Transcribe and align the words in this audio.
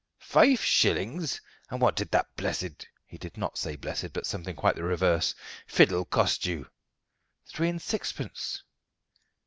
"Five 0.17 0.59
shillings! 0.61 1.39
And 1.69 1.79
what 1.79 1.95
did 1.95 2.09
that 2.09 2.35
blessed" 2.35 2.87
(he 3.05 3.19
did 3.19 3.37
not 3.37 3.59
say 3.59 3.75
"blessed," 3.75 4.13
but 4.13 4.25
something 4.25 4.55
quite 4.55 4.75
the 4.75 4.81
reverse) 4.81 5.35
"fiddle 5.67 6.05
cost 6.05 6.43
you?" 6.43 6.67
"Three 7.45 7.69
and 7.69 7.79
sixpence." 7.79 8.63